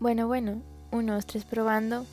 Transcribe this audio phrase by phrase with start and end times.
[0.00, 2.04] Bueno, bueno, unos tres probando.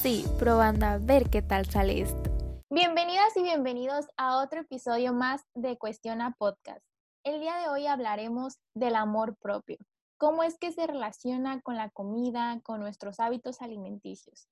[0.00, 2.30] Sí, probando a ver qué tal sale esto.
[2.70, 6.80] Bienvenidas y bienvenidos a otro episodio más de Cuestiona Podcast.
[7.22, 9.76] El día de hoy hablaremos del amor propio.
[10.16, 14.48] ¿Cómo es que se relaciona con la comida, con nuestros hábitos alimenticios?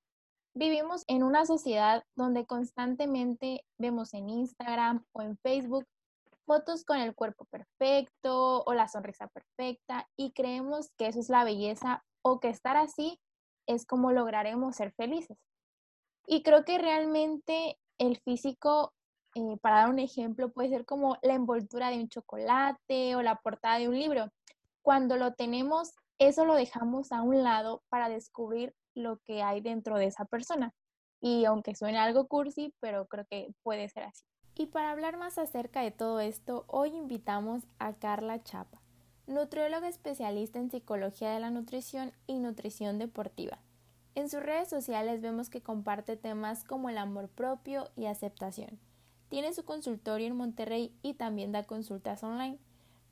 [0.55, 5.87] Vivimos en una sociedad donde constantemente vemos en Instagram o en Facebook
[6.45, 11.45] fotos con el cuerpo perfecto o la sonrisa perfecta y creemos que eso es la
[11.45, 13.20] belleza o que estar así
[13.66, 15.39] es como lograremos ser felices.
[16.26, 18.93] Y creo que realmente el físico,
[19.35, 23.36] eh, para dar un ejemplo, puede ser como la envoltura de un chocolate o la
[23.36, 24.30] portada de un libro.
[24.82, 29.96] Cuando lo tenemos, eso lo dejamos a un lado para descubrir lo que hay dentro
[29.99, 30.72] de esa persona.
[31.21, 34.25] Y aunque suene algo cursi, pero creo que puede ser así.
[34.55, 38.81] Y para hablar más acerca de todo esto, hoy invitamos a Carla Chapa
[39.27, 43.58] nutrióloga especialista en psicología de la nutrición y nutrición deportiva.
[44.14, 48.78] En sus redes sociales vemos que comparte temas como el amor propio y aceptación.
[49.28, 52.58] Tiene su consultorio en Monterrey y también da consultas online.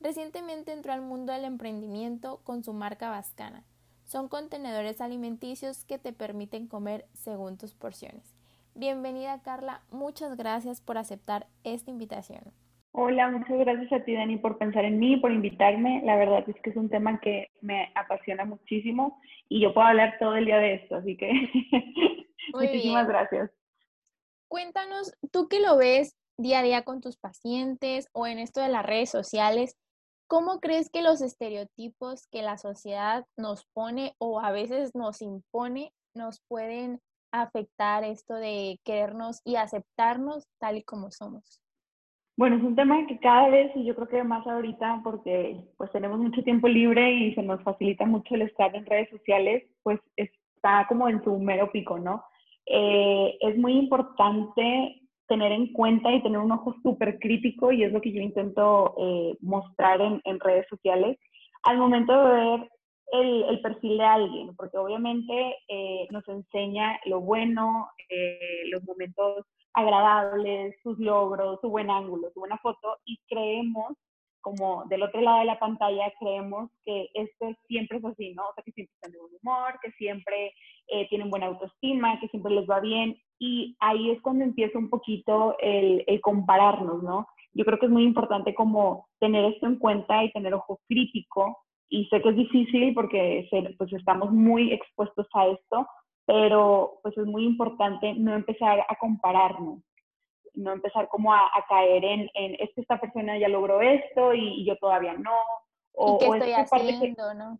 [0.00, 3.64] Recientemente entró al mundo del emprendimiento con su marca Vascana.
[4.04, 8.34] Son contenedores alimenticios que te permiten comer según tus porciones.
[8.74, 12.52] Bienvenida Carla, muchas gracias por aceptar esta invitación.
[12.92, 16.02] Hola, muchas gracias a ti, Dani, por pensar en mí, por invitarme.
[16.04, 20.16] La verdad es que es un tema que me apasiona muchísimo y yo puedo hablar
[20.18, 21.30] todo el día de esto, así que
[22.52, 23.50] muchísimas gracias.
[24.48, 28.68] Cuéntanos, tú que lo ves día a día con tus pacientes o en esto de
[28.68, 29.76] las redes sociales,
[30.26, 35.92] ¿cómo crees que los estereotipos que la sociedad nos pone o a veces nos impone
[36.12, 41.62] nos pueden afectar esto de querernos y aceptarnos tal y como somos?
[42.40, 45.92] Bueno, es un tema que cada vez, y yo creo que más ahorita, porque pues
[45.92, 50.00] tenemos mucho tiempo libre y se nos facilita mucho el estar en redes sociales, pues
[50.16, 52.24] está como en su mero pico, ¿no?
[52.64, 57.92] Eh, es muy importante tener en cuenta y tener un ojo súper crítico, y es
[57.92, 61.18] lo que yo intento eh, mostrar en, en, redes sociales,
[61.64, 62.70] al momento de ver
[63.12, 67.90] el, el perfil de alguien, porque obviamente eh, nos enseña lo bueno,
[68.70, 69.44] los momentos
[69.74, 73.96] agradables, sus logros, su buen ángulo, su buena foto y creemos,
[74.40, 78.42] como del otro lado de la pantalla, creemos que esto siempre es así, ¿no?
[78.48, 80.54] O sea, que siempre están de buen humor, que siempre
[80.88, 84.90] eh, tienen buena autoestima, que siempre les va bien y ahí es cuando empieza un
[84.90, 87.26] poquito el, el compararnos, ¿no?
[87.52, 91.58] Yo creo que es muy importante como tener esto en cuenta y tener ojo crítico
[91.88, 95.86] y sé que es difícil porque pues estamos muy expuestos a esto,
[96.30, 99.82] pero pues es muy importante no empezar a compararnos,
[100.54, 104.64] no empezar como a, caer en, en, es que esta persona ya logró esto y,
[104.64, 105.34] yo todavía no.
[105.92, 107.58] O, ¿Y qué estoy haciendo, no?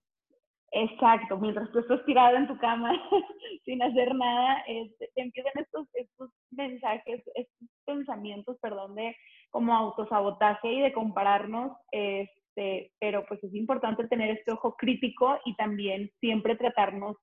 [0.71, 2.93] Exacto, mientras tú estás tirado en tu cama
[3.65, 9.17] sin hacer nada, te empiezan estos, estos mensajes, estos pensamientos, perdón, de
[9.51, 15.57] como autosabotaje y de compararnos, este, pero pues es importante tener este ojo crítico y
[15.57, 17.17] también siempre tratarnos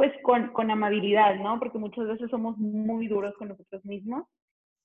[0.00, 1.58] pues con, con, amabilidad, ¿no?
[1.58, 4.24] Porque muchas veces somos muy duros con nosotros mismos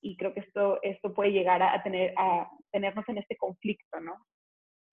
[0.01, 4.17] y creo que esto, esto puede llegar a, tener, a tenernos en este conflicto, ¿no?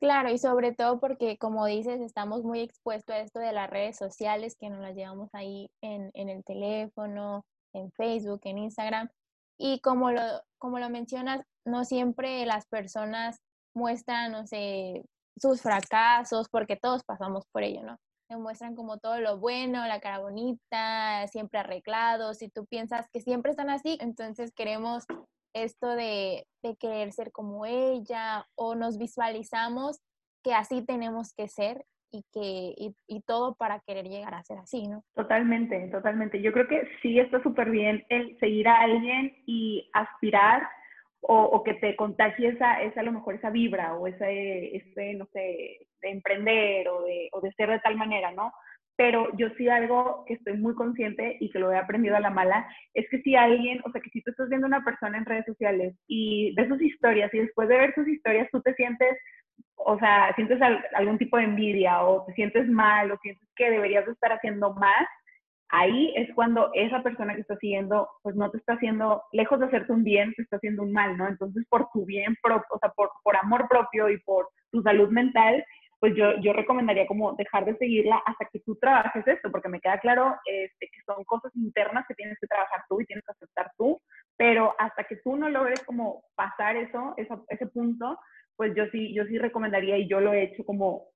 [0.01, 3.97] Claro, y sobre todo porque, como dices, estamos muy expuestos a esto de las redes
[3.97, 9.09] sociales, que nos las llevamos ahí en, en el teléfono, en Facebook, en Instagram.
[9.59, 10.23] Y como lo,
[10.59, 13.41] como lo mencionas, no siempre las personas
[13.75, 15.03] muestran, no sé,
[15.37, 17.99] sus fracasos, porque todos pasamos por ello, ¿no?
[18.39, 23.51] Muestran como todo lo bueno, la cara bonita, siempre arreglados, si tú piensas que siempre
[23.51, 25.05] están así, entonces queremos
[25.55, 30.01] esto de, de querer ser como ella o nos visualizamos
[30.43, 34.59] que así tenemos que ser y que y, y, todo para querer llegar a ser
[34.59, 35.03] así, ¿no?
[35.15, 36.43] Totalmente, totalmente.
[36.43, 40.63] Yo creo que sí está súper bien el seguir a alguien y aspirar
[41.23, 45.27] o, que te contagie esa, esa, a lo mejor esa vibra o ese, ese no
[45.33, 48.53] sé, de emprender o de, o de ser de tal manera, ¿no?
[48.97, 52.31] Pero yo sí algo que estoy muy consciente y que lo he aprendido a la
[52.31, 55.25] mala, es que si alguien, o sea, que si tú estás viendo una persona en
[55.25, 59.17] redes sociales y ves sus historias y después de ver sus historias tú te sientes,
[59.77, 60.61] o sea, sientes
[60.95, 64.75] algún tipo de envidia o te sientes mal o sientes que deberías de estar haciendo
[64.75, 65.07] más,
[65.73, 69.67] ahí es cuando esa persona que está siguiendo, pues no te está haciendo, lejos de
[69.67, 71.27] hacerte un bien, te está haciendo un mal, ¿no?
[71.27, 75.09] Entonces, por tu bien propio, o sea, por, por amor propio y por tu salud
[75.09, 75.65] mental,
[76.03, 79.81] pues yo, yo recomendaría como dejar de seguirla hasta que tú trabajes esto, porque me
[79.81, 83.31] queda claro este, que son cosas internas que tienes que trabajar tú y tienes que
[83.31, 84.01] aceptar tú,
[84.37, 88.19] pero hasta que tú no logres como pasar eso, ese punto,
[88.57, 91.07] pues yo sí, yo sí recomendaría y yo lo he hecho como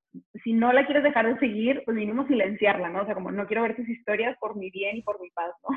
[0.45, 3.03] si no la quieres dejar de seguir, pues mínimo silenciarla, ¿no?
[3.03, 5.53] O sea, como no quiero ver tus historias por mi bien y por mi paz,
[5.69, 5.77] ¿no?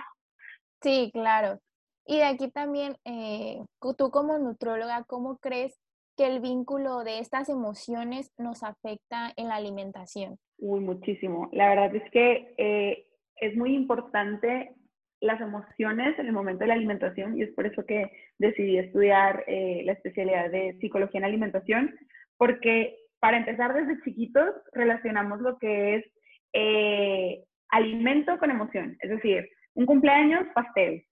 [0.83, 1.59] Sí, claro.
[2.05, 3.57] Y de aquí también, eh,
[3.97, 5.75] tú como nutróloga, ¿cómo crees
[6.19, 10.37] que el vínculo de estas emociones nos afecta en la alimentación?
[10.57, 11.47] Uy, muchísimo.
[11.53, 13.05] La verdad es que eh,
[13.37, 14.75] es muy importante
[15.21, 19.45] las emociones en el momento de la alimentación y es por eso que decidí estudiar
[19.47, 21.95] eh, la especialidad de psicología en alimentación,
[22.35, 26.05] porque para empezar desde chiquitos relacionamos lo que es
[26.51, 31.05] eh, alimento con emoción, es decir, un cumpleaños, pastel,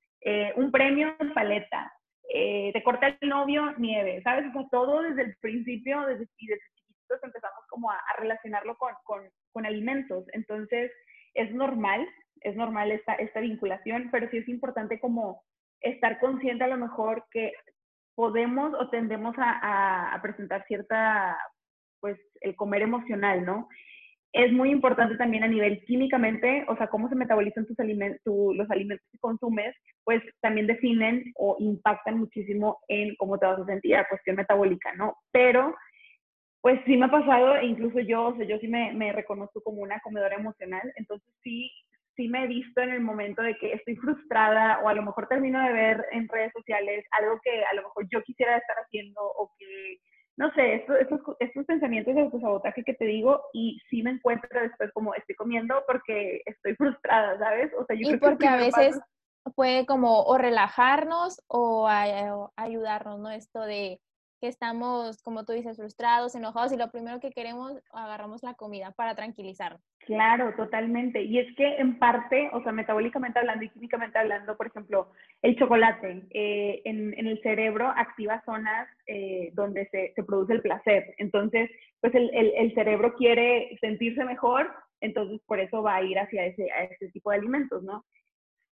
[0.57, 1.93] un premio, paleta,
[2.31, 4.45] te corta el novio, nieve, ¿sabes?
[4.49, 9.21] O sea, todo desde el principio, desde, desde chiquitos empezamos como a, relacionarlo con, con,
[9.51, 10.91] con alimentos, entonces
[11.33, 12.07] es normal
[12.41, 15.43] es normal esta, esta vinculación, pero sí es importante como
[15.81, 17.53] estar consciente a lo mejor que
[18.15, 21.37] podemos o tendemos a, presentar cierta,
[21.99, 23.69] pues, el comer emocional, ¿no?
[24.37, 28.21] Es muy importante también a nivel químicamente, o sea, cómo se metabolizan tus alimentos,
[28.55, 33.65] los alimentos que consumes, pues también definen o impactan muchísimo en cómo te vas a
[33.65, 35.15] sentir a cuestión metabólica, ¿no?
[35.31, 35.75] Pero,
[36.61, 39.63] pues sí me ha pasado, e incluso yo, o sea, yo sí me, me reconozco
[39.63, 41.71] como una comedora emocional, entonces sí
[42.15, 45.27] sí me he visto en el momento de que estoy frustrada o a lo mejor
[45.27, 49.21] termino de ver en redes sociales algo que a lo mejor yo quisiera estar haciendo
[49.21, 49.99] o que,
[50.37, 50.97] no sé, estos,
[51.39, 55.83] estos, pensamientos de autosabotaje que te digo y sí me encuentro después como estoy comiendo
[55.87, 57.71] porque estoy frustrada, ¿sabes?
[57.77, 58.99] O sea, yo y porque a veces
[59.55, 63.31] puede como o relajarnos o ayudarnos, ¿no?
[63.31, 63.99] Esto de
[64.39, 68.91] que estamos, como tú dices, frustrados, enojados y lo primero que queremos, agarramos la comida
[68.91, 69.81] para tranquilizarnos.
[69.99, 71.21] Claro, totalmente.
[71.21, 75.11] Y es que en parte, o sea, metabólicamente hablando y químicamente hablando, por ejemplo,
[75.41, 81.13] el chocolate eh, en, el cerebro activa zonas eh, donde se, produce el placer.
[81.17, 81.69] Entonces,
[81.99, 87.31] pues el, cerebro quiere sentirse mejor, entonces por eso va a ir hacia ese tipo
[87.31, 88.05] de alimentos, ¿no?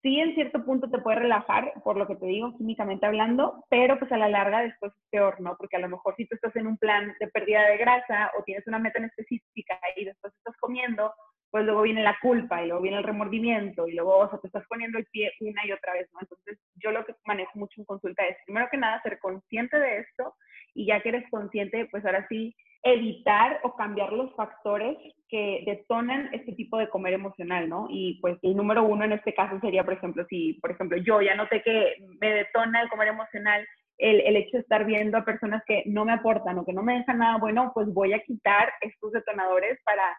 [0.03, 3.99] Sí en cierto punto te puede relajar, por lo que te digo, químicamente hablando, pero
[3.99, 5.57] pues a la larga después es peor, ¿no?
[5.57, 8.43] Porque a lo mejor si tú estás en un plan de pérdida de grasa o
[8.45, 11.13] tienes una meta en específica y después estás comiendo,
[11.51, 14.47] pues luego viene la culpa y luego viene el remordimiento y luego, o sea, te
[14.47, 16.21] estás poniendo el pie una y otra vez, ¿no?
[16.21, 19.99] Entonces, yo lo que manejo mucho en consulta es, primero que nada, ser consciente de
[19.99, 20.35] esto
[20.75, 24.97] y ya que eres consciente, pues ahora sí, evitar o cambiar los factores
[25.29, 27.87] que detonan este tipo de comer emocional, ¿no?
[27.91, 31.21] Y pues el número uno en este caso sería, por ejemplo, si, por ejemplo, yo
[31.21, 33.67] ya noté que me detona el comer emocional
[33.99, 36.83] el, el, hecho de estar viendo a personas que no me aportan o que no
[36.83, 40.19] me dejan nada bueno, pues voy a quitar estos detonadores para,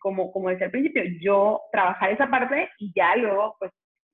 [0.00, 3.70] como, como decía al principio, yo trabajar esa parte y ya luego, pues,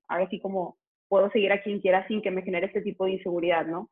[0.07, 0.77] ahora sí como
[1.09, 3.89] puedo seguir a quien quiera sin que me genere este tipo de inseguridad, ¿no?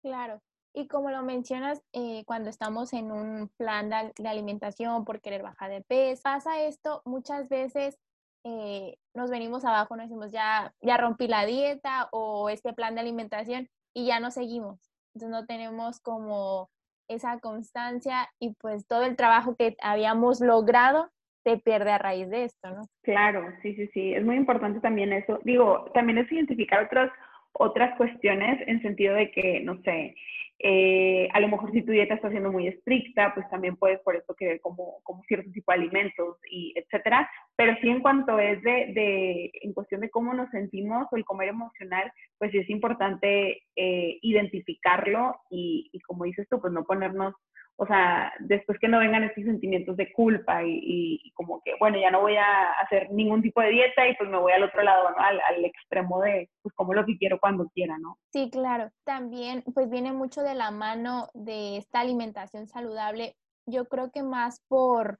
[0.00, 0.40] Claro.
[0.74, 5.70] Y como lo mencionas, eh, cuando estamos en un plan de, alimentación por querer bajar
[5.70, 7.98] de peso, pasa esto muchas veces.
[8.44, 13.02] Eh, nos venimos abajo, nos decimos ya, ya rompí la dieta o este plan de
[13.02, 14.80] alimentación y ya no seguimos.
[15.14, 16.70] Entonces no tenemos como
[17.08, 21.10] esa constancia y pues todo el trabajo que habíamos logrado
[21.44, 22.82] se pierde a raíz de esto, ¿no?
[23.02, 24.14] Claro, sí, sí, sí.
[24.14, 25.38] Es muy importante también eso.
[25.44, 27.10] Digo, también es identificar otras
[27.52, 30.14] otras cuestiones en sentido de que, no sé,
[30.62, 34.14] eh, a lo mejor si tu dieta está siendo muy estricta, pues también puedes por
[34.14, 37.28] eso querer como, como cierto tipo de alimentos y etcétera.
[37.56, 41.24] Pero sí en cuanto es de, de, en cuestión de cómo nos sentimos o el
[41.24, 46.84] comer emocional, pues sí es importante eh, identificarlo y, y como dices tú, pues no
[46.84, 47.34] ponernos
[47.82, 52.12] o sea, después que no vengan estos sentimientos de culpa y, como que, bueno, ya
[52.12, 55.10] no voy a hacer ningún tipo de dieta y pues me voy al otro lado,
[55.10, 55.16] ¿no?
[55.16, 58.18] Al, extremo de, pues, como lo que quiero cuando quiera, ¿no?
[58.32, 58.88] Sí, claro.
[59.02, 63.34] También, pues viene mucho de la mano de esta alimentación saludable.
[63.66, 65.18] Yo creo que más por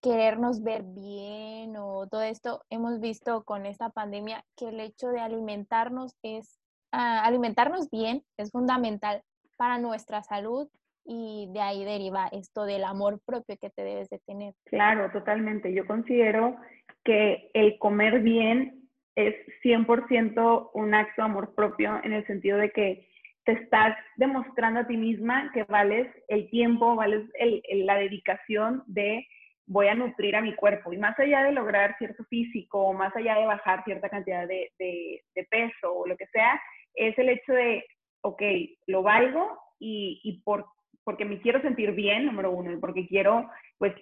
[0.00, 5.18] querernos ver bien o todo esto, hemos visto con esta pandemia que el hecho de
[5.18, 6.60] alimentarnos es,
[6.92, 9.24] ah, alimentarnos bien es fundamental
[9.56, 10.68] para nuestra salud
[11.08, 14.52] y de ahí deriva esto del amor propio que te debes de tener.
[14.66, 15.72] Claro, totalmente.
[15.72, 16.56] Yo considero
[17.02, 19.34] que el comer bien es
[19.64, 23.08] 100% un acto de amor propio en el sentido de que
[23.44, 27.24] te estás demostrando a ti misma que vales el tiempo, vales
[27.70, 29.26] la dedicación de
[29.66, 30.92] voy a nutrir a mi cuerpo.
[30.92, 35.22] Y más allá de lograr cierto físico, más allá de bajar cierta cantidad de, de,
[35.34, 36.60] de peso o lo que sea,
[36.94, 37.86] es el hecho de,
[38.20, 38.42] ok,
[38.86, 40.66] lo valgo y, y por
[41.08, 43.48] porque me quiero sentir bien, número uno, y porque quiero,
[43.78, 43.94] pues,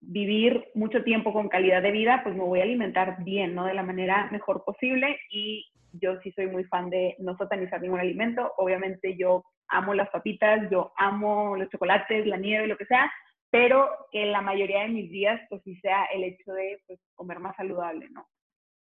[0.00, 3.64] vivir mucho tiempo con calidad de vida, pues me voy a alimentar bien, ¿no?
[3.64, 8.00] De la manera mejor posible y yo sí soy muy fan de no satanizar ningún
[8.00, 8.54] alimento.
[8.56, 13.08] Obviamente yo amo las papitas, yo amo los chocolates, la nieve, lo que sea,
[13.50, 17.38] pero que la mayoría de mis días pues sí sea el hecho de pues, comer
[17.38, 18.26] más saludable, ¿no?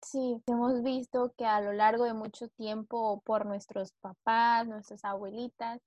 [0.03, 5.83] Sí, hemos visto que a lo largo de mucho tiempo por nuestros papás, nuestras abuelitas,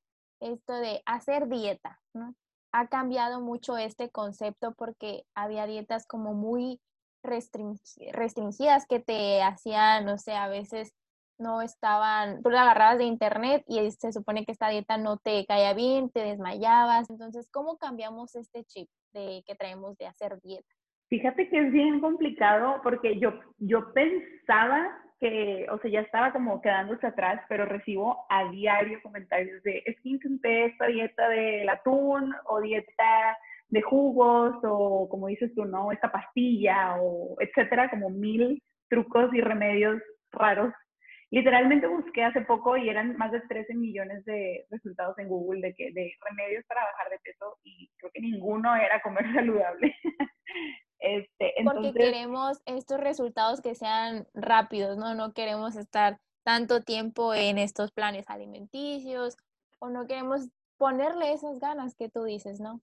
[0.51, 2.35] esto de hacer dieta, ¿no?
[2.71, 6.79] Ha cambiado mucho este concepto porque había dietas como muy
[7.23, 10.93] restringidas que te hacían, no sé, a veces
[11.39, 15.45] no estaban, tú la agarrabas de internet y se supone que esta dieta no te
[15.45, 17.09] caía bien, te desmayabas.
[17.09, 20.67] Entonces, ¿cómo cambiamos este chip de que traemos de hacer dieta?
[21.09, 24.89] Fíjate que es bien complicado porque yo, yo pensaba
[25.23, 29.95] que, o sea, ya estaba como quedándose atrás, pero recibo a diario comentarios de, es
[30.01, 33.37] que intenté esta dieta del atún o dieta
[33.69, 35.93] de jugos o como dices tú, ¿no?
[35.93, 40.01] Esta pastilla o etcétera, como mil trucos y remedios
[40.33, 40.73] raros
[41.31, 45.73] literalmente busqué hace poco y eran más de 13 millones de resultados en Google de,
[45.73, 49.95] que, de remedios para bajar de peso y creo que ninguno era comer saludable.
[51.03, 55.13] Este, Porque queremos estos resultados que sean rápidos, ¿no?
[55.15, 59.37] No queremos estar tanto tiempo en estos planes alimenticios
[59.79, 62.79] o no queremos ponerle esas ganas que tú dices, ¿no?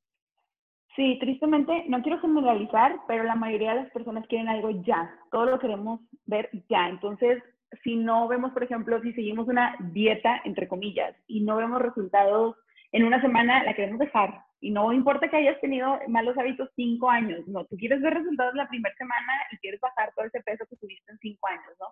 [0.97, 5.11] Sí, tristemente, no quiero generalizar, pero la mayoría de las personas quieren algo ya.
[5.31, 6.89] Todo lo queremos ver ya.
[6.89, 7.43] Entonces,
[7.83, 12.57] si no vemos, por ejemplo, si seguimos una dieta, entre comillas, y no vemos resultados
[12.93, 14.45] en una semana, la queremos dejar.
[14.61, 18.55] Y no importa que hayas tenido malos hábitos cinco años, no, tú quieres ver resultados
[18.55, 21.87] la primera semana y quieres bajar todo ese peso que tuviste en cinco años, ¿no?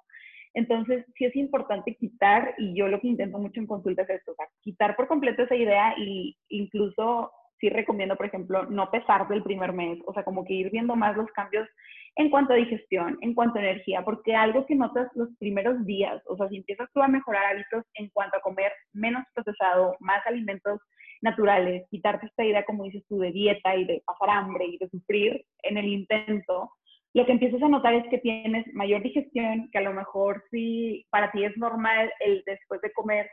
[0.54, 4.34] Entonces, sí es importante quitar, y yo lo que intento mucho en consultas es esto,
[4.60, 9.72] quitar por completo esa idea y incluso sí recomiendo, por ejemplo, no pesar del primer
[9.72, 11.68] mes, o sea, como que ir viendo más los cambios
[12.16, 16.22] en cuanto a digestión, en cuanto a energía, porque algo que notas los primeros días,
[16.26, 20.26] o sea, si empiezas tú a mejorar hábitos en cuanto a comer menos procesado, más
[20.26, 20.80] alimentos
[21.22, 24.88] naturales, quitarte esta idea, como dices tú, de dieta y de pasar hambre y de
[24.88, 26.70] sufrir en el intento,
[27.14, 31.06] lo que empiezas a notar es que tienes mayor digestión, que a lo mejor sí
[31.10, 33.28] para ti es normal el después de comer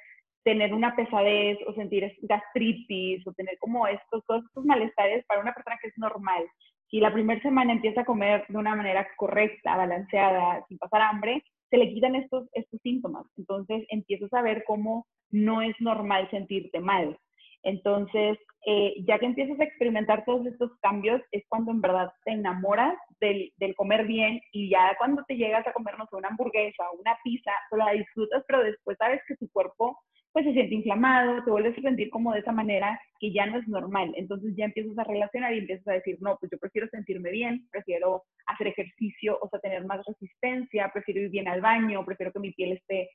[0.46, 5.54] tener una pesadez o sentir gastritis o tener como estos, todos estos malestares para una
[5.54, 6.44] persona que es normal.
[6.89, 11.44] Si la primera semana empieza a comer de una manera correcta, balanceada, sin pasar hambre,
[11.72, 13.25] se le quitan estos, estos síntomas.
[13.38, 17.18] Entonces empiezas a ver cómo no es normal sentirte mal.
[17.65, 22.31] Entonces, eh, ya que empiezas a experimentar todos estos cambios, es cuando en verdad te
[22.31, 27.00] enamoras del, del comer bien y ya cuando te llegas a comernos una hamburguesa o
[27.00, 29.98] una pizza, tú la disfrutas, pero después sabes que tu cuerpo
[30.31, 33.57] pues se siente inflamado, te vuelves a sentir como de esa manera que ya no
[33.57, 34.12] es normal.
[34.17, 37.65] Entonces ya empiezas a relacionar y empiezas a decir, no, pues yo prefiero sentirme bien,
[37.72, 42.39] prefiero hacer ejercicio, o sea, tener más resistencia, prefiero ir bien al baño, prefiero que
[42.39, 43.12] mi piel esté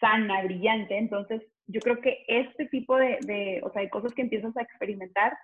[0.00, 0.98] sana, brillante.
[0.98, 4.62] Entonces yo creo que este tipo de, de o sea, de cosas que empiezas a
[4.62, 5.36] experimentar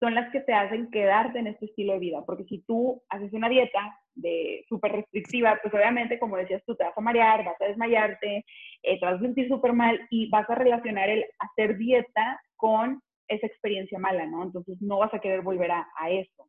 [0.00, 2.22] son las que te hacen quedarte en este estilo de vida.
[2.26, 6.84] Porque si tú haces una dieta de súper restrictiva, pues obviamente, como decías tú, te
[6.84, 8.44] vas a marear, vas a desmayarte,
[8.82, 13.00] eh, te vas a sentir súper mal y vas a relacionar el hacer dieta con
[13.28, 14.42] esa experiencia mala, ¿no?
[14.42, 16.48] Entonces no vas a querer volver a, a eso.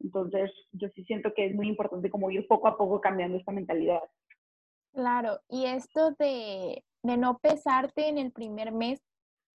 [0.00, 3.52] Entonces yo sí siento que es muy importante como ir poco a poco cambiando esta
[3.52, 4.02] mentalidad.
[4.92, 9.00] Claro, y esto de, de no pesarte en el primer mes,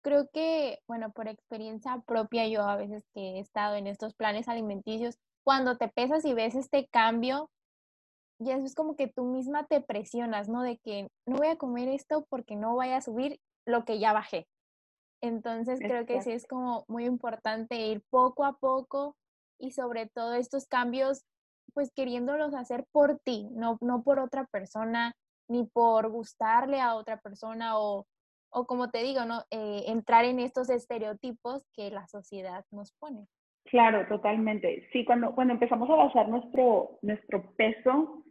[0.02, 4.48] creo que, bueno, por experiencia propia, yo a veces que he estado en estos planes
[4.48, 7.50] alimenticios, cuando te pesas y ves este cambio,
[8.40, 10.62] ya es como que tú misma te presionas, ¿no?
[10.62, 14.14] De que no voy a comer esto porque no voy a subir lo que ya
[14.14, 14.48] bajé.
[15.22, 19.16] Entonces creo que sí es como muy importante ir poco a poco
[19.60, 21.24] y sobre todo estos cambios,
[21.74, 25.16] pues queriéndolos hacer por ti, no, no por otra persona,
[25.48, 28.06] ni por gustarle a otra persona o
[28.56, 29.44] o como te digo, ¿no?
[29.52, 33.28] Eh, entrar en estos estereotipos que la sociedad nos pone.
[33.66, 34.88] Claro, totalmente.
[34.94, 38.24] Sí, cuando, cuando empezamos a basar nuestro, nuestro peso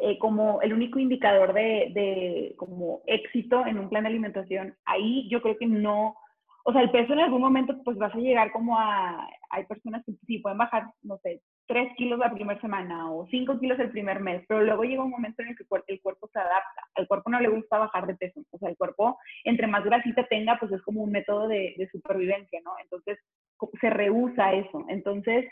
[0.00, 5.28] eh, como el único indicador de, de, como éxito en un plan de alimentación, ahí
[5.28, 6.16] yo creo que no,
[6.64, 10.02] o sea, el peso en algún momento pues vas a llegar como a, hay personas
[10.06, 13.90] que sí pueden bajar, no sé, 3 kilos la primera semana o 5 kilos el
[13.90, 16.82] primer mes, pero luego llega un momento en el que el cuerpo se adapta.
[16.94, 18.40] Al cuerpo no le gusta bajar de peso.
[18.50, 21.88] O sea, el cuerpo, entre más grasita tenga, pues es como un método de, de
[21.90, 22.72] supervivencia, ¿no?
[22.82, 23.18] Entonces,
[23.80, 24.84] se rehúsa eso.
[24.88, 25.46] Entonces,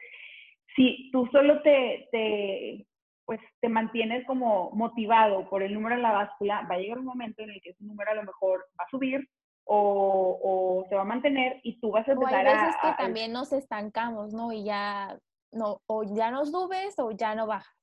[0.77, 2.87] si tú solo te, te,
[3.25, 7.07] pues, te mantienes como motivado por el número en la báscula, va a llegar un
[7.07, 9.29] momento en el que ese número a lo mejor va a subir
[9.67, 13.03] o, o se va a mantener y tú vas a empezar o hay veces que
[13.03, 14.53] también nos estancamos, ¿no?
[14.53, 15.19] Y ya
[15.55, 17.75] no, o ya no subes o ya no bajas.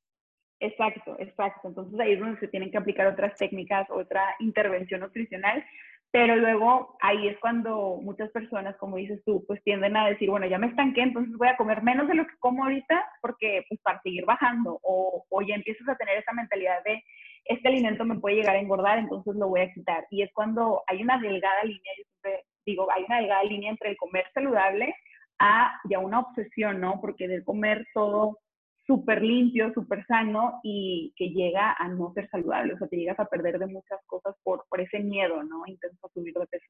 [0.59, 1.69] Exacto, exacto.
[1.69, 5.63] Entonces ahí es donde se tienen que aplicar otras técnicas, otra intervención nutricional
[6.11, 10.45] pero luego ahí es cuando muchas personas, como dices tú, pues tienden a decir, bueno,
[10.45, 13.79] ya me estanqué, entonces voy a comer menos de lo que como ahorita porque pues
[13.81, 17.01] para seguir bajando o, o ya empiezas a tener esa mentalidad de
[17.45, 20.05] este alimento me puede llegar a engordar, entonces lo voy a quitar.
[20.11, 23.89] Y es cuando hay una delgada línea, yo siempre digo, hay una delgada línea entre
[23.89, 24.93] el comer saludable
[25.41, 27.01] a ya una obsesión, ¿no?
[27.01, 28.37] Porque de comer todo
[28.85, 33.19] súper limpio, súper sano y que llega a no ser saludable, o sea, te llegas
[33.19, 35.63] a perder de muchas cosas por, por ese miedo, ¿no?
[35.65, 36.65] Intento subir de peso.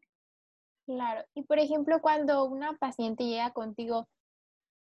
[0.85, 4.07] Claro, y por ejemplo, cuando una paciente llega contigo,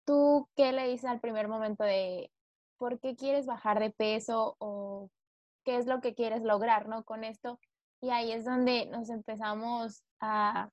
[0.04, 2.30] ¿tú qué le dices al primer momento de
[2.78, 5.10] por qué quieres bajar de peso o
[5.64, 7.04] qué es lo que quieres lograr, ¿no?
[7.04, 7.58] Con esto.
[8.00, 10.70] Y ahí es donde nos empezamos a,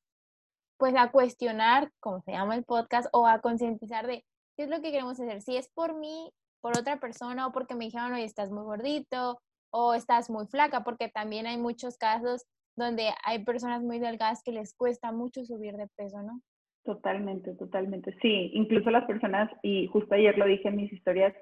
[0.78, 4.24] pues, a cuestionar, como se llama el podcast, o a concientizar de
[4.58, 5.42] qué es lo que queremos hacer.
[5.42, 9.40] Si es por mí, por otra persona, o porque me dijeron, oye, estás muy gordito,
[9.72, 14.52] o estás muy flaca, porque también hay muchos casos donde hay personas muy delgadas que
[14.52, 16.42] les cuesta mucho subir de peso, ¿no?
[16.84, 18.16] Totalmente, totalmente.
[18.22, 21.34] Sí, incluso las personas, y justo ayer lo dije en mis historias,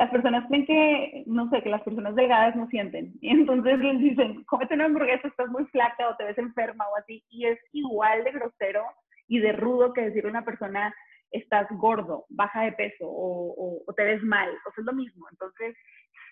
[0.00, 3.12] las personas creen que, no sé, que las personas delgadas no sienten.
[3.20, 6.96] Y entonces les dicen, cómete una hamburguesa, estás muy flaca o te ves enferma o
[6.96, 7.22] así.
[7.28, 8.82] Y es igual de grosero
[9.28, 10.94] y de rudo que decirle a una persona,
[11.30, 14.48] estás gordo, baja de peso o, o, te ves mal.
[14.48, 15.26] O sea, es lo mismo.
[15.30, 15.76] Entonces,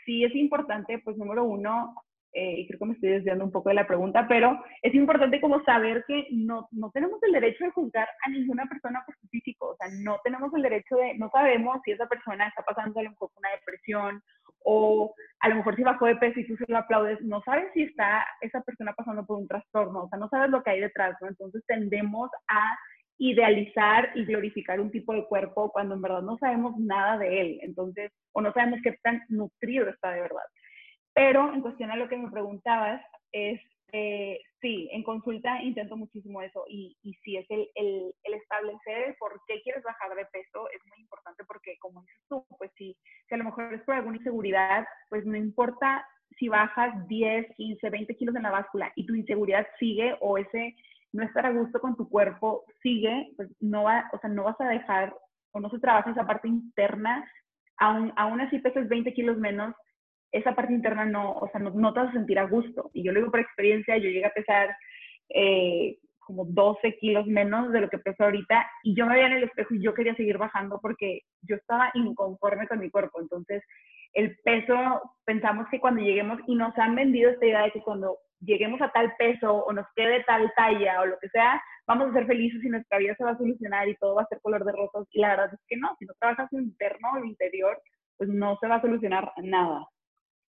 [0.06, 1.94] sí es importante, pues número uno,
[2.32, 5.62] eh, creo que me estoy desviando un poco de la pregunta, pero es importante como
[5.64, 9.68] saber que no, no tenemos el derecho de juzgar a ninguna persona por su físico,
[9.68, 13.02] o sea, no tenemos el derecho de, no sabemos si esa persona está pasando a
[13.02, 14.23] lo mejor una depresión
[14.64, 17.73] o a lo mejor si bajó de peso y tú se lo aplaudes, no sabes
[17.73, 20.80] si está esa persona pasando por un trastorno, o sea, no sabes lo que hay
[20.80, 21.28] detrás, ¿no?
[21.28, 22.76] Entonces tendemos a
[23.18, 27.59] idealizar y glorificar un tipo de cuerpo cuando en verdad no sabemos nada de él,
[27.62, 30.45] entonces, o no sabemos qué tan nutrido está de verdad.
[31.14, 33.02] Pero en cuestión a lo que me preguntabas,
[33.33, 33.61] es,
[33.92, 39.16] eh, sí, en consulta intento muchísimo eso y, y sí, es el, el, el, establecer
[39.18, 42.97] por qué quieres bajar de peso es muy importante porque como dices tú, pues sí,
[43.28, 46.07] si a lo mejor es por alguna inseguridad, pues no importa
[46.38, 50.77] si bajas 10, 15, 20 kilos en la báscula y tu inseguridad sigue o ese
[51.12, 54.61] no estar a gusto con tu cuerpo sigue, pues no va, o sea, no vas
[54.61, 55.14] a dejar
[55.53, 57.27] o no se trabaja esa parte interna,
[57.79, 59.74] aún, aún así peses 20 kilos menos,
[60.32, 62.90] esa parte interna no, o sea, no, te vas a sentir a gusto.
[62.92, 64.76] Y yo lo digo por experiencia, yo llegué a pesar
[65.30, 69.32] eh, como 12 kilos menos de lo que peso ahorita y yo me veía en
[69.32, 73.20] el espejo y yo quería seguir bajando porque yo estaba inconforme con mi cuerpo.
[73.20, 73.62] Entonces,
[74.12, 74.76] el peso,
[75.24, 78.90] pensamos que cuando lleguemos, y nos han vendido esta idea de que cuando lleguemos a
[78.90, 82.62] tal peso o nos quede tal talla o lo que sea, vamos a ser felices
[82.62, 85.06] y nuestra vida se va a solucionar y todo va a ser color de rosas.
[85.10, 87.80] Y la verdad es que no, si no trabajas interno, lo interior,
[88.16, 89.86] pues no se va a solucionar nada.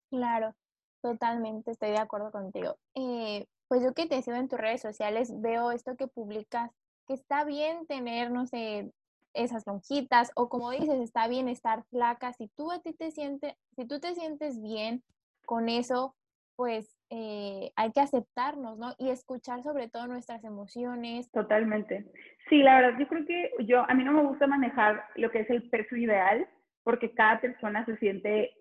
[0.09, 0.55] Claro,
[1.01, 2.77] totalmente, estoy de acuerdo contigo.
[2.95, 6.71] Eh, pues yo que te sigo en tus redes sociales, veo esto que publicas,
[7.07, 8.91] que está bien tener, no sé,
[9.33, 12.33] esas lonjitas, o como dices, está bien estar flaca.
[12.33, 15.03] Si tú a ti te sientes, si tú te sientes bien
[15.45, 16.15] con eso,
[16.55, 18.93] pues eh, hay que aceptarnos, ¿no?
[18.97, 21.31] Y escuchar sobre todo nuestras emociones.
[21.31, 22.11] Totalmente.
[22.49, 25.41] Sí, la verdad, yo creo que yo, a mí no me gusta manejar lo que
[25.41, 26.47] es el peso ideal,
[26.83, 28.51] porque cada persona se siente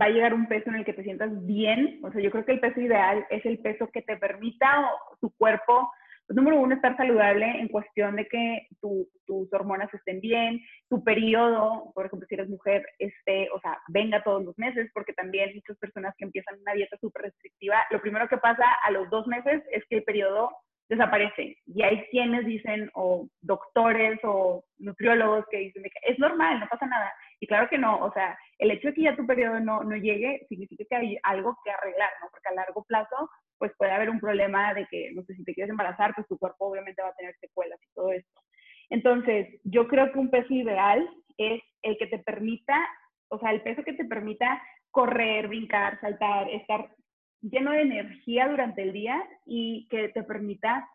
[0.00, 2.00] va a llegar un peso en el que te sientas bien.
[2.02, 5.30] O sea, yo creo que el peso ideal es el peso que te permita tu
[5.36, 5.90] cuerpo,
[6.26, 11.92] pues, número uno, estar saludable en cuestión de que tus hormonas estén bien, tu periodo,
[11.94, 15.76] por ejemplo, si eres mujer, esté, o sea, venga todos los meses, porque también muchas
[15.78, 19.62] personas que empiezan una dieta súper restrictiva, lo primero que pasa a los dos meses
[19.70, 20.50] es que el periodo
[20.88, 21.58] desaparece.
[21.66, 26.86] Y hay quienes dicen, o doctores o nutriólogos que dicen que es normal, no pasa
[26.86, 27.12] nada.
[27.44, 29.96] Y claro que no, o sea, el hecho de que ya tu periodo no, no
[29.96, 32.28] llegue significa que hay algo que arreglar, ¿no?
[32.30, 33.28] Porque a largo plazo,
[33.58, 36.38] pues puede haber un problema de que, no sé, si te quieres embarazar, pues tu
[36.38, 38.40] cuerpo obviamente va a tener secuelas y todo esto.
[38.88, 42.80] Entonces, yo creo que un peso ideal es el que te permita,
[43.28, 46.94] o sea, el peso que te permita correr, brincar, saltar, estar
[47.42, 50.88] lleno de energía durante el día y que te permita,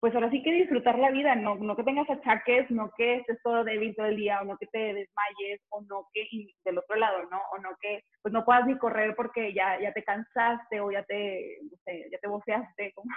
[0.00, 3.38] pues ahora sí que disfrutar la vida, no, no que tengas achaques, no que estés
[3.42, 6.78] todo débil todo el día, o no que te desmayes, o no que, y del
[6.78, 7.38] otro lado, ¿no?
[7.52, 11.02] O no que, pues no puedas ni correr porque ya, ya te cansaste o ya
[11.04, 13.10] te, no sé, ya te boceaste, como,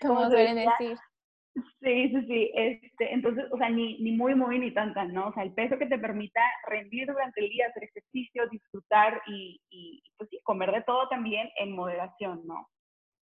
[0.00, 0.96] como suelen decir.
[1.54, 2.52] Sí, sí, sí.
[2.54, 5.28] Este, entonces, o sea, ni, ni muy, muy, ni tanta, ¿no?
[5.28, 9.60] O sea, el peso que te permita rendir durante el día, hacer ejercicio, disfrutar y,
[9.70, 12.68] y pues sí, comer de todo también en moderación, ¿no?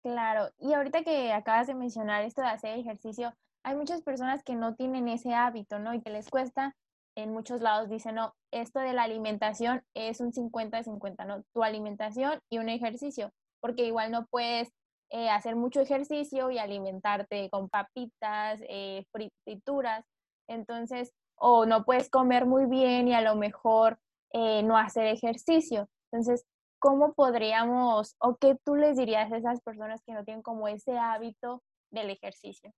[0.02, 4.54] Claro, y ahorita que acabas de mencionar esto de hacer ejercicio, hay muchas personas que
[4.56, 5.92] no tienen ese hábito, ¿no?
[5.92, 6.74] Y que les cuesta,
[7.16, 11.42] en muchos lados dicen, no, esto de la alimentación es un 50-50, ¿no?
[11.52, 14.70] Tu alimentación y un ejercicio, porque igual no puedes
[15.10, 19.04] eh, hacer mucho ejercicio y alimentarte con papitas, eh,
[19.44, 20.06] frituras.
[20.48, 23.98] Entonces, o no puedes comer muy bien y a lo mejor
[24.32, 25.88] eh, no hacer ejercicio.
[26.10, 26.46] Entonces,
[26.80, 30.98] ¿cómo podríamos o qué tú les dirías a esas personas que no tienen como ese
[30.98, 32.72] hábito del ejercicio?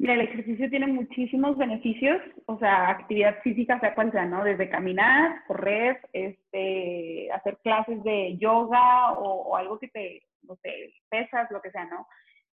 [0.00, 4.44] Mira, el ejercicio tiene muchísimos beneficios, o sea, actividad física, sea cual sea, ¿no?
[4.44, 10.92] Desde caminar, correr, este, hacer clases de yoga o, o algo que te, no sé,
[11.10, 12.06] pesas, lo que sea, ¿no?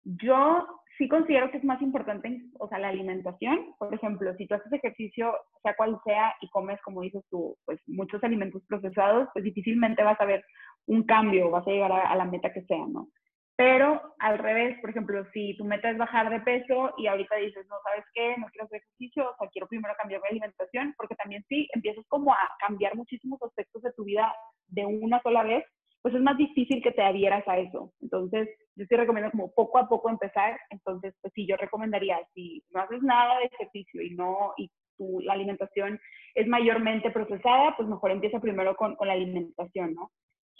[0.03, 3.73] Yo sí considero que es más importante, o sea, la alimentación.
[3.79, 7.79] Por ejemplo, si tú haces ejercicio, sea cual sea, y comes, como dices tú, pues
[7.87, 10.43] muchos alimentos procesados, pues difícilmente vas a ver
[10.91, 13.07] un cambio, vas a llegar a, la meta que sea, ¿no?
[13.55, 17.65] Pero al revés, por ejemplo, si tu meta es bajar de peso y ahorita dices,
[17.69, 18.35] no, ¿sabes qué?
[18.37, 22.05] No quiero hacer ejercicio, o sea, quiero primero cambiar mi alimentación, porque también sí, empiezas
[22.09, 24.33] como a cambiar muchísimos aspectos de tu vida
[24.67, 25.63] de una sola vez,
[26.01, 27.93] pues es más difícil que te adhieras a eso.
[28.01, 30.59] Entonces, yo sí recomiendo como poco a poco empezar.
[30.71, 35.21] Entonces, pues sí, yo recomendaría, si no haces nada de ejercicio y no, y tu,
[35.21, 35.99] la alimentación
[36.35, 40.11] es mayormente procesada, pues mejor empieza primero con, con la alimentación, ¿no?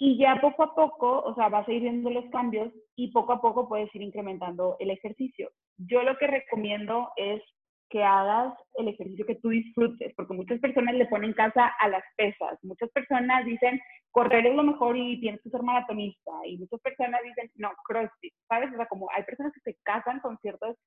[0.04, 3.34] Y ya poco a poco, o sea, vas a ir viendo los cambios y poco
[3.34, 5.52] a poco puedes ir incrementando el ejercicio.
[5.78, 7.40] Yo lo que recomiendo es
[7.88, 12.04] que hagas el ejercicio que tú disfrutes, porque muchas personas le ponen casa a las
[12.18, 16.82] pesas, muchas personas dicen, correr es lo mejor y tienes que ser maratonista, y muchas
[16.82, 18.74] personas dicen, no, crossfit, ¿sabes?
[18.74, 20.78] O sea, como hay personas que se casan con ciertos,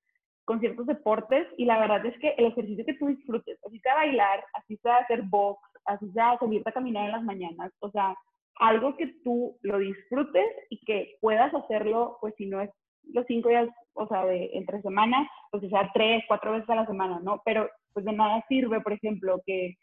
[0.45, 3.95] con ciertos deportes, y la verdad es que el ejercicio que tú disfrutes, así sea
[3.95, 8.17] bailar, así sea hacer box, así sea salirte a caminar en las mañanas, o sea,
[8.57, 12.71] algo que tú lo disfrutes y que puedas hacerlo, pues si no es
[13.13, 16.77] los cinco días, o sea, de entre semana, pues que sea tres, cuatro veces a
[16.77, 17.43] la semana, ¿no?
[17.45, 19.75] Pero pues de nada sirve, por ejemplo, que,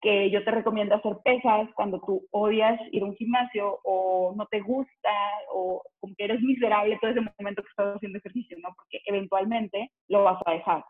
[0.00, 4.46] que yo te recomiendo hacer pesas cuando tú odias ir a un gimnasio o no
[4.46, 5.10] te gusta
[5.52, 8.70] o como que eres miserable todo ese momento que estás haciendo ejercicio, ¿no?
[8.74, 10.84] Porque eventualmente lo vas a dejar.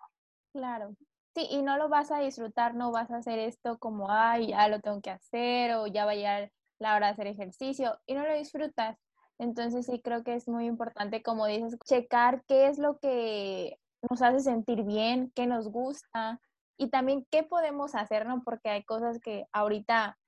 [0.53, 0.91] Claro.
[1.35, 4.69] Sí, y no lo vas a disfrutar, no vas a hacer esto como, ay, ya
[4.69, 6.51] lo tengo que hacer o ya va a
[6.81, 8.99] la hora de hacer ejercicio y no lo disfrutas.
[9.39, 13.79] Entonces sí creo que es muy importante, como dices, checar qué es lo que
[14.11, 16.41] nos hace sentir bien, qué nos gusta
[16.77, 18.27] y también qué podemos hacer.
[18.45, 20.19] Porque hay cosas que ahorita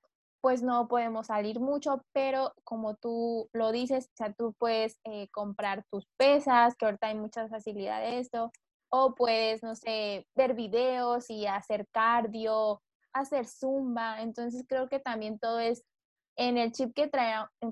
[0.43, 5.29] pues no podemos salir mucho, pero como tú lo dices, o sea, tú puedes eh,
[5.31, 8.53] comprar tus pesas, que ahorita hay muchas facilidades de esto,
[8.91, 15.39] o puedes, no sé, ver videos y hacer cardio, hacer zumba, entonces creo que también
[15.39, 15.85] todo es
[16.37, 17.11] en el chip que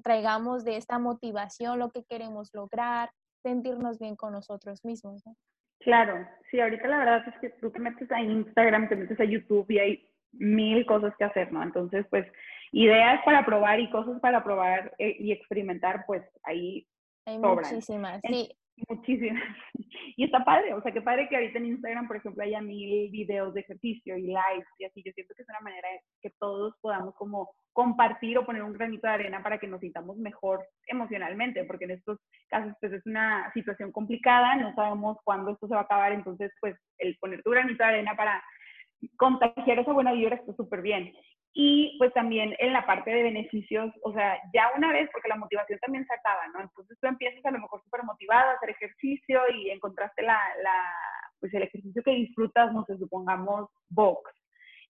[0.03, 3.11] traigamos de esta motivación, lo que queremos lograr,
[3.42, 5.23] sentirnos bien con nosotros mismos.
[5.81, 9.25] Claro, sí, ahorita la verdad es que tú te metes a Instagram, te metes a
[9.25, 11.62] YouTube y hay mil cosas que hacer, ¿no?
[11.62, 12.27] Entonces, pues,
[12.73, 16.87] ideas para probar y cosas para probar eh, y experimentar, pues ahí
[17.27, 18.55] hay muchísimas, sí.
[18.88, 19.43] Muchísimas.
[20.16, 23.11] Y está padre, o sea, qué padre que ahorita en Instagram, por ejemplo, haya mil
[23.11, 25.03] videos de ejercicio y lives y así.
[25.03, 25.88] Yo siento que es una manera
[26.21, 30.19] que todos podamos como compartir o poner un granito de arena para que nos sintamos
[30.19, 35.66] mejor emocionalmente, porque en estos casos pues es una situación complicada, no sabemos cuándo esto
[35.69, 38.43] se va a acabar, entonces pues el poner tu granito de arena para
[39.16, 41.14] contagiar esa buena vibra está súper bien.
[41.53, 45.37] Y pues también en la parte de beneficios, o sea, ya una vez, porque la
[45.37, 46.61] motivación también se acaba, ¿no?
[46.61, 50.95] Entonces tú empiezas a lo mejor súper motivado a hacer ejercicio y encontraste la, la,
[51.41, 54.31] pues el ejercicio que disfrutas, no sé, supongamos box.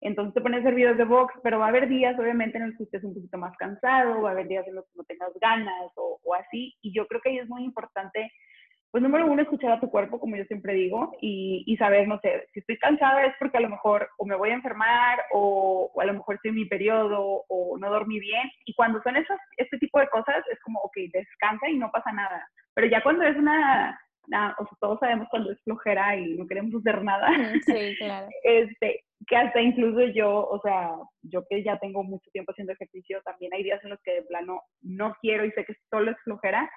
[0.03, 2.68] Entonces te pones a hacer videos de box, pero va a haber días, obviamente, en
[2.68, 5.05] los que estés un poquito más cansado, va a haber días en los que no
[5.05, 6.75] tengas ganas o, o así.
[6.83, 8.31] Y yo creo que ahí es muy importante
[8.90, 12.18] pues número uno, escuchar a tu cuerpo, como yo siempre digo, y, y, saber, no
[12.20, 15.92] sé, si estoy cansada es porque a lo mejor o me voy a enfermar o,
[16.00, 18.50] a lo mejor estoy en mi periodo o no dormí bien.
[18.64, 22.11] Y cuando son esos, este tipo de cosas, es como, ok, descansa y no pasa
[22.12, 22.48] nada.
[22.74, 24.00] Pero ya cuando es una,
[24.59, 27.29] o sea, todos sabemos cuando es flojera y no queremos hacer nada.
[27.66, 28.29] Sí, claro.
[28.42, 30.90] Este, que hasta incluso yo, o sea,
[31.22, 34.22] yo que ya tengo mucho tiempo haciendo ejercicio, también hay días en los que de
[34.22, 36.70] plano no quiero y sé que solo es flojera,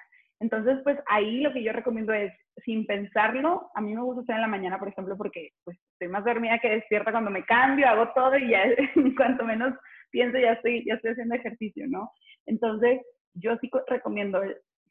[0.44, 2.30] entonces, pues ahí lo que yo recomiendo es,
[2.66, 6.08] sin pensarlo, a mí me gusta estar en la mañana, por ejemplo, porque pues estoy
[6.08, 8.62] más dormida que despierta cuando me cambio, hago todo y ya
[9.16, 9.72] cuanto menos
[10.10, 12.10] pienso ya estoy, ya estoy haciendo ejercicio, ¿no?
[12.44, 13.00] Entonces,
[13.32, 14.42] yo sí recomiendo,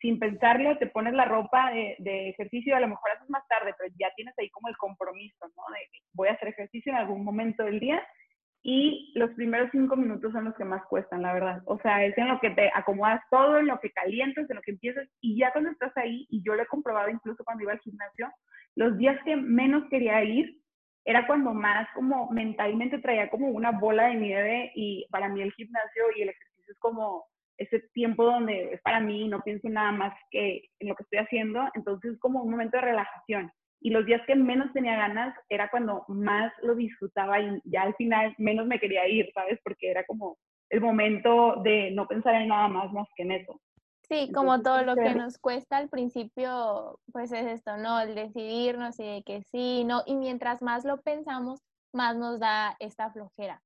[0.01, 3.75] sin pensarlo, te pones la ropa de, de ejercicio, a lo mejor haces más tarde,
[3.77, 5.63] pero ya tienes ahí como el compromiso, ¿no?
[5.71, 8.01] De voy a hacer ejercicio en algún momento del día
[8.65, 11.61] y los primeros cinco minutos son los que más cuestan, la verdad.
[11.65, 14.61] O sea, es en lo que te acomodas todo, en lo que calientas, en lo
[14.61, 17.73] que empiezas, y ya cuando estás ahí, y yo lo he comprobado incluso cuando iba
[17.73, 18.31] al gimnasio,
[18.75, 20.57] los días que menos quería ir
[21.05, 25.51] era cuando más como mentalmente traía como una bola de nieve y para mí el
[25.51, 27.25] gimnasio y el ejercicio es como
[27.57, 31.19] ese tiempo donde es para mí, no pienso nada más que en lo que estoy
[31.19, 33.51] haciendo, entonces es como un momento de relajación.
[33.83, 37.93] Y los días que menos tenía ganas era cuando más lo disfrutaba y ya al
[37.95, 39.59] final menos me quería ir, ¿sabes?
[39.61, 40.37] Porque era como
[40.69, 43.59] el momento de no pensar en nada más más que en eso.
[44.07, 47.99] Sí, como todo lo que nos cuesta al principio, pues es esto, ¿no?
[47.99, 51.59] El decidirnos y de que sí, no, y mientras más lo pensamos,
[51.93, 53.61] más nos da esta flojera.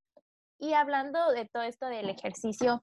[0.60, 2.82] Y hablando de todo esto del ejercicio,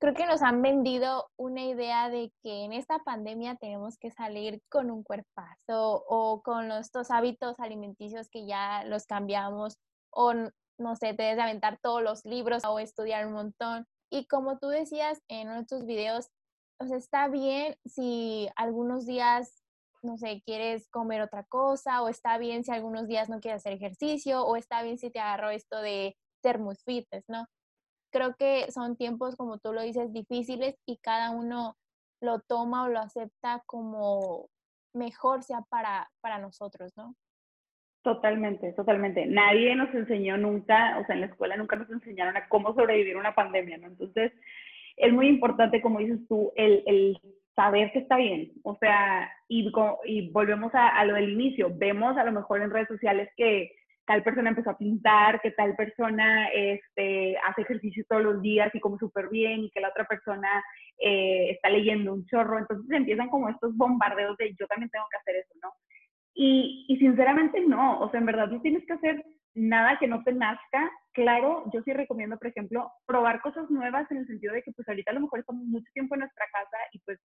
[0.00, 4.62] creo que nos han vendido una idea de que en esta pandemia tenemos que salir
[4.70, 9.76] con un cuerpazo o con estos hábitos alimenticios que ya los cambiamos
[10.10, 10.32] o
[10.78, 13.86] no sé, te debes aventar todos los libros o estudiar un montón.
[14.10, 16.30] Y como tú decías en tus videos,
[16.78, 19.62] o sea, está bien si algunos días,
[20.02, 23.74] no sé, quieres comer otra cosa o está bien si algunos días no quieres hacer
[23.74, 27.46] ejercicio o está bien si te agarró esto de ser muy fitness, ¿no?
[28.10, 31.76] Creo que son tiempos, como tú lo dices, difíciles y cada uno
[32.20, 34.48] lo toma o lo acepta como
[34.92, 37.14] mejor sea para, para nosotros, ¿no?
[38.02, 39.26] Totalmente, totalmente.
[39.26, 43.16] Nadie nos enseñó nunca, o sea, en la escuela nunca nos enseñaron a cómo sobrevivir
[43.16, 43.88] una pandemia, ¿no?
[43.88, 44.32] Entonces,
[44.96, 47.20] es muy importante, como dices tú, el, el
[47.54, 48.52] saber que está bien.
[48.62, 49.70] O sea, y,
[50.04, 51.70] y volvemos a, a, lo del inicio.
[51.74, 53.72] Vemos a lo mejor en redes sociales que
[54.10, 58.80] tal persona empezó a pintar, que tal persona este, hace ejercicio todos los días y
[58.80, 60.64] come súper bien, y que la otra persona
[60.98, 62.58] eh, está leyendo un chorro.
[62.58, 65.72] Entonces empiezan como estos bombardeos de yo también tengo que hacer eso, ¿no?
[66.34, 70.24] Y, y sinceramente no, o sea, en verdad no tienes que hacer nada que no
[70.24, 70.90] te nazca.
[71.12, 74.88] Claro, yo sí recomiendo, por ejemplo, probar cosas nuevas en el sentido de que pues
[74.88, 77.20] ahorita a lo mejor estamos mucho tiempo en nuestra casa y pues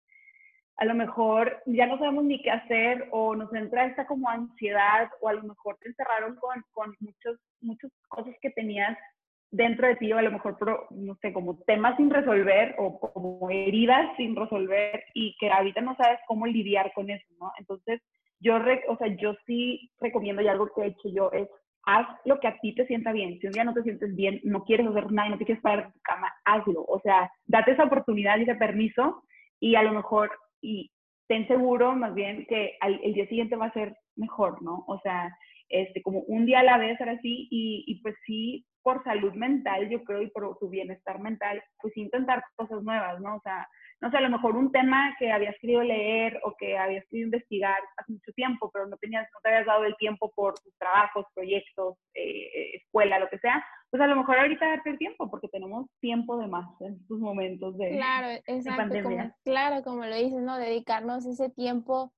[0.77, 5.09] a lo mejor ya no sabemos ni qué hacer o nos entra esta como ansiedad
[5.21, 8.97] o a lo mejor te encerraron con, con muchos, muchas cosas que tenías
[9.51, 10.57] dentro de ti o a lo mejor,
[10.89, 15.95] no sé, como temas sin resolver o como heridas sin resolver y que ahorita no
[15.95, 17.51] sabes cómo lidiar con eso, ¿no?
[17.59, 18.01] Entonces,
[18.39, 18.55] yo,
[18.87, 21.47] o sea, yo sí recomiendo y algo que he hecho yo es
[21.85, 23.39] haz lo que a ti te sienta bien.
[23.39, 25.61] Si un día no te sientes bien, no quieres hacer nada y no te quieres
[25.61, 26.83] parar de tu cama, hazlo.
[26.87, 29.23] O sea, date esa oportunidad y ese permiso
[29.59, 30.31] y a lo mejor
[30.63, 30.91] y
[31.27, 34.83] ten seguro más bien que el día siguiente va a ser mejor, ¿no?
[34.87, 35.35] O sea,
[35.69, 39.33] este, como un día a la vez, ahora sí, y, y pues sí, por salud
[39.33, 43.37] mental, yo creo, y por tu bienestar mental, pues intentar cosas nuevas, ¿no?
[43.37, 43.67] O sea,
[44.01, 47.27] no sé, a lo mejor un tema que habías querido leer o que habías querido
[47.27, 50.77] investigar hace mucho tiempo, pero no, tenías, no te habías dado el tiempo por tus
[50.77, 55.29] trabajos, proyectos, eh, escuela, lo que sea, pues a lo mejor ahorita darte el tiempo,
[55.29, 60.15] porque tenemos tiempo de más en estos momentos de, claro, exacto, Como, claro, como lo
[60.15, 60.57] dices, ¿no?
[60.57, 62.11] Dedicarnos ese tiempo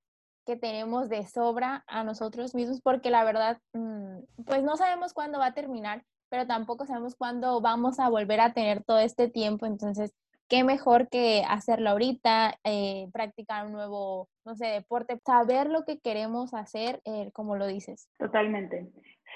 [0.45, 5.39] que tenemos de sobra a nosotros mismos, porque la verdad, mm, pues no sabemos cuándo
[5.39, 9.65] va a terminar, pero tampoco sabemos cuándo vamos a volver a tener todo este tiempo,
[9.65, 10.13] entonces
[10.47, 15.99] qué mejor que hacerlo ahorita, eh, practicar un nuevo, no sé, deporte, saber lo que
[15.99, 18.09] queremos hacer, eh, como lo dices.
[18.17, 18.87] Totalmente.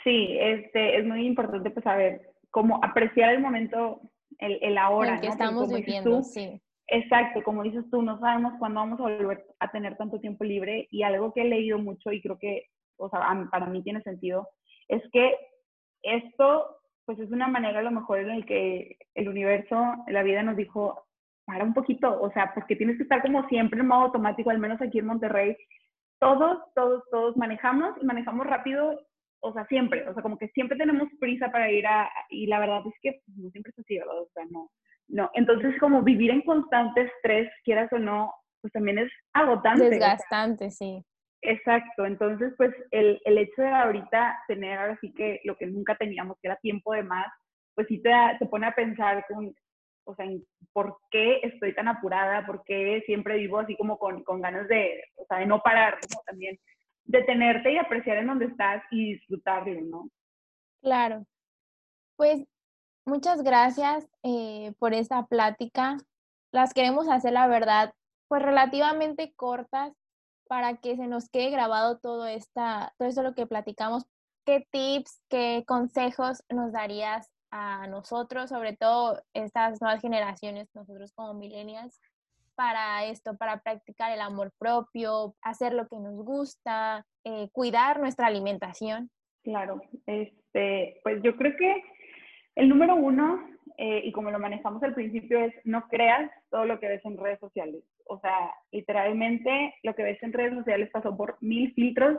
[0.03, 4.01] Sí, este, es muy importante pues saber cómo apreciar el momento,
[4.37, 5.19] el, el ahora.
[5.19, 6.61] Que estamos viviendo, sí.
[6.91, 10.87] Exacto, como dices tú, no sabemos cuándo vamos a volver a tener tanto tiempo libre
[10.89, 12.65] y algo que he leído mucho y creo que,
[12.97, 13.21] o sea,
[13.51, 14.49] para mí tiene sentido,
[14.87, 15.35] es que
[16.01, 16.78] esto
[17.09, 20.55] pues es una manera a lo mejor en la que el universo, la vida nos
[20.55, 21.07] dijo,
[21.43, 24.59] para un poquito, o sea, porque tienes que estar como siempre en modo automático, al
[24.59, 25.57] menos aquí en Monterrey,
[26.19, 28.95] todos, todos, todos manejamos y manejamos rápido,
[29.39, 32.59] o sea, siempre, o sea, como que siempre tenemos prisa para ir a, y la
[32.59, 34.21] verdad es que pues, no siempre es así, ¿verdad?
[34.21, 34.69] O sea, no,
[35.07, 39.89] no, entonces como vivir en constante estrés, quieras o no, pues también es agotante.
[39.89, 41.03] Desgastante, sí.
[41.41, 45.95] Exacto, entonces pues el, el, hecho de ahorita tener ahora sí que lo que nunca
[45.95, 47.27] teníamos, que era tiempo de más,
[47.75, 49.55] pues sí te, te pone a pensar con,
[50.03, 50.25] o sea,
[50.73, 55.01] por qué estoy tan apurada, por qué siempre vivo así como con, con ganas de,
[55.15, 56.21] o sea, de no parar, ¿no?
[56.25, 56.59] También
[57.05, 60.09] detenerte y apreciar en donde estás y disfrutarlo, ¿no?
[60.81, 61.25] Claro.
[62.17, 62.43] Pues
[63.05, 65.97] muchas gracias eh, por esta plática.
[66.51, 67.93] Las queremos hacer, la verdad,
[68.27, 69.93] pues relativamente cortas
[70.49, 74.03] para que se nos quede grabado todo, esta, todo esto lo que platicamos.
[74.45, 81.35] ¿Qué tips, qué consejos nos darías a nosotros, sobre todo estas nuevas generaciones, nosotros como
[81.35, 82.01] millennials,
[82.55, 88.25] para esto, para practicar el amor propio, hacer lo que nos gusta, eh, cuidar nuestra
[88.25, 89.11] alimentación?
[89.43, 91.83] Claro, este, pues yo creo que
[92.55, 93.39] el número uno,
[93.77, 97.17] eh, y como lo manejamos al principio, es no creas todo lo que ves en
[97.17, 102.17] redes sociales o sea, literalmente lo que ves en redes sociales pasó por mil filtros,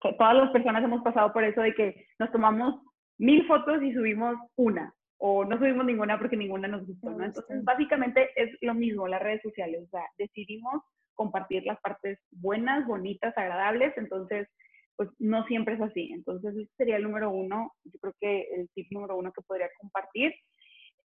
[0.00, 2.82] que todas las personas hemos pasado por eso de que nos tomamos
[3.18, 4.92] mil fotos y subimos una.
[5.20, 7.24] o no subimos ninguna porque ninguna nos gustó, ¿no?
[7.24, 10.82] Entonces, básicamente es lo mismo, las redes sociales, o sea, decidimos
[11.14, 14.48] compartir las partes buenas, bonitas, agradables, entonces,
[14.96, 16.10] pues no siempre es así.
[16.12, 19.68] Entonces, ese sería el número uno, yo creo que el tip número uno que podría
[19.80, 20.32] compartir.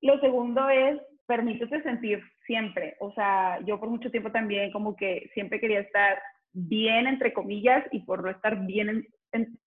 [0.02, 5.30] Lo segundo es, permítete sentir siempre, o sea, yo por mucho tiempo también como que
[5.34, 6.20] siempre quería estar
[6.54, 9.08] bien, entre comillas, y por no estar bien,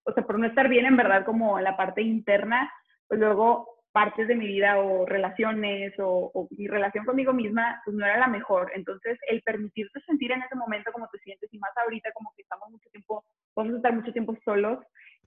[0.04, 2.70] o sea, por no estar bien en verdad como en la parte interna,
[3.06, 8.04] pues luego partes de mi vida o relaciones o, mi relación conmigo misma, pues no
[8.04, 8.72] era la mejor.
[8.74, 12.42] Entonces, el permitirte sentir en ese momento como te sientes y más ahorita como que
[12.42, 14.78] estamos mucho tiempo, vamos a estar mucho tiempo solos,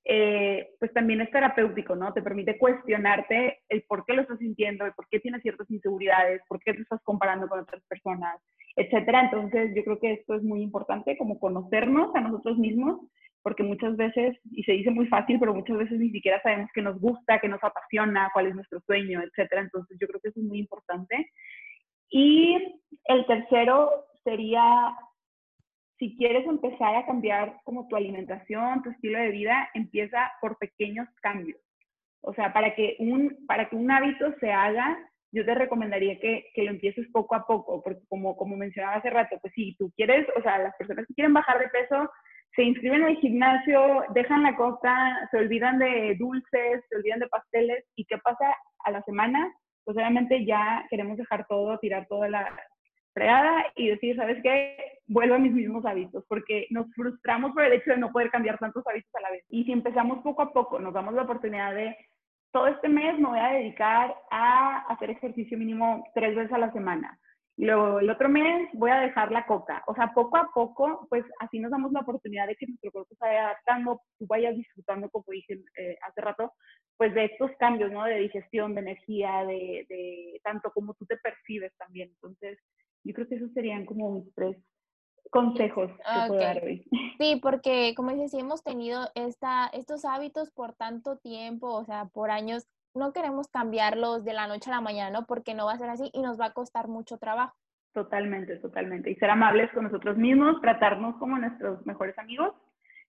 [0.06, 2.14] eh, pues también es terapéutico, ¿no?
[2.14, 6.42] Te permite cuestionarte el por qué lo estás sintiendo, el por qué tienes ciertas inseguridades,
[6.48, 8.40] por qué te estás comparando con otras personas,
[8.76, 9.22] etcétera.
[9.24, 13.02] Entonces, yo creo que esto es muy importante, como conocernos a nosotros mismos
[13.46, 16.82] porque muchas veces, y se dice muy fácil, pero muchas veces ni siquiera sabemos qué
[16.82, 19.62] nos gusta, qué nos apasiona, cuál es nuestro sueño, etcétera.
[19.62, 21.30] Entonces yo creo que eso es muy importante.
[22.10, 22.58] Y
[23.04, 23.92] el tercero
[24.24, 24.98] sería,
[25.98, 31.08] si quieres empezar a cambiar como tu alimentación, tu estilo de vida, empieza por pequeños
[31.22, 31.60] cambios.
[32.22, 34.98] O sea, para que un, para que un hábito se haga,
[35.32, 39.10] yo te recomendaría que, que, lo empieces poco a poco, porque como, como mencionaba hace
[39.10, 42.10] rato, pues si tú quieres, o sea, las personas que quieren bajar de peso,
[42.56, 47.86] se inscriben al gimnasio, dejan la costa, se olvidan de dulces, se olvidan de pasteles,
[47.96, 48.56] ¿y qué pasa
[48.86, 49.54] a la semana?
[49.84, 52.58] Pues obviamente ya queremos dejar todo, tirar toda la
[53.16, 55.00] fregada y decir, ¿sabes qué?
[55.08, 58.60] Vuelvo a mis mismos hábitos, porque nos frustramos por el hecho de no poder cambiar
[58.60, 59.44] tantos hábitos a la vez.
[59.50, 61.98] Y si empezamos poco a poco, nos damos la oportunidad de,
[62.52, 66.72] todo este mes me voy a dedicar a hacer ejercicio mínimo tres veces a la
[66.72, 67.20] semana
[67.58, 69.84] y luego el otro mes voy a dejar la coca.
[69.88, 73.16] O sea, poco a poco, pues así nos damos la oportunidad de que nuestro cuerpo
[73.16, 76.54] se vaya adaptando, tú vayas disfrutando, como dije eh, hace rato,
[76.98, 78.04] pues de estos cambios, ¿no?
[78.04, 82.10] De digestión, de energía, de, de tanto como tú te percibes también.
[82.10, 82.60] Entonces,
[83.06, 84.58] yo creo que esos serían como mis tres
[85.30, 86.86] consejos que puedo dar hoy.
[87.20, 92.06] Sí, porque como dices, si hemos tenido esta, estos hábitos por tanto tiempo, o sea,
[92.06, 95.26] por años, no queremos cambiarlos de la noche a la mañana, ¿no?
[95.26, 97.56] Porque no va a ser así y nos va a costar mucho trabajo.
[97.94, 99.10] Totalmente, totalmente.
[99.10, 102.54] Y ser amables con nosotros mismos, tratarnos como nuestros mejores amigos.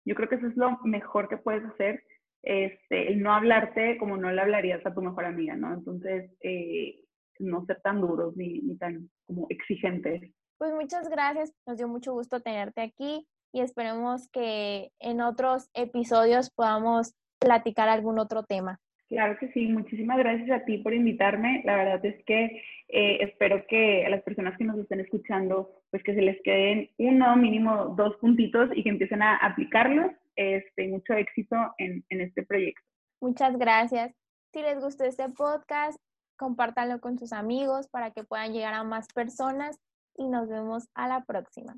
[0.05, 2.05] Yo creo que eso es lo mejor que puedes hacer,
[2.43, 5.75] este, el no hablarte como no le hablarías a tu mejor amiga, ¿no?
[5.75, 7.06] Entonces, eh,
[7.38, 10.22] no ser tan duros ni, ni tan como exigentes.
[10.59, 16.51] Pues muchas gracias, nos dio mucho gusto tenerte aquí y esperemos que en otros episodios
[16.51, 18.81] podamos platicar algún otro tema.
[19.09, 21.62] Claro que sí, muchísimas gracias a ti por invitarme.
[21.64, 26.03] La verdad es que eh, espero que a las personas que nos estén escuchando, pues
[26.03, 30.11] que se les queden uno, mínimo dos puntitos y que empiecen a aplicarlos.
[30.35, 32.83] Este, mucho éxito en, en este proyecto.
[33.22, 34.14] Muchas gracias.
[34.53, 35.99] Si les gustó este podcast,
[36.37, 39.79] compártanlo con sus amigos para que puedan llegar a más personas
[40.16, 41.77] y nos vemos a la próxima.